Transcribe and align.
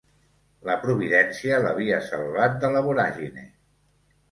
La 0.69 0.77
providència 0.85 1.59
l'havia 1.67 2.01
salvat 2.07 2.59
de 2.65 2.73
la 2.79 2.85
voràgine. 2.91 3.49